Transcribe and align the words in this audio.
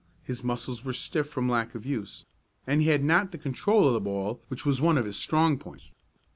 His 0.23 0.43
muscles 0.43 0.83
were 0.83 0.93
stiff 0.93 1.29
from 1.29 1.47
lack 1.47 1.75
of 1.75 1.85
use, 1.85 2.25
and 2.65 2.81
he 2.81 2.87
had 2.87 3.03
not 3.03 3.31
the 3.31 3.37
control 3.37 3.85
of 3.85 3.93
the 3.93 4.01
ball, 4.01 4.41
which 4.47 4.65
was 4.65 4.81
one 4.81 4.97
of 4.97 5.05
his 5.05 5.15
strong 5.15 5.59
points. 5.59 5.93